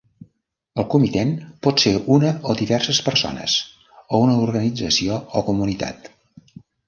El 0.83 0.85
comitent 0.93 1.33
pot 1.67 1.83
ser 1.83 1.91
una 2.15 2.31
o 2.53 2.55
diverses 2.61 3.01
persones, 3.09 3.57
o 4.17 4.21
una 4.29 4.39
organització 4.49 5.19
o 5.21 5.43
comunitat. 5.53 6.11